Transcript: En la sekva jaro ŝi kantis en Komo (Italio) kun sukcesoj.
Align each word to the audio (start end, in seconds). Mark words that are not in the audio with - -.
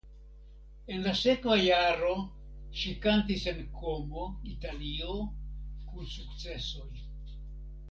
En 0.93 1.03
la 1.07 1.11
sekva 1.19 1.57
jaro 1.63 2.13
ŝi 2.79 2.95
kantis 3.05 3.45
en 3.53 3.61
Komo 3.81 4.25
(Italio) 4.55 5.21
kun 5.93 6.11
sukcesoj. 6.17 6.91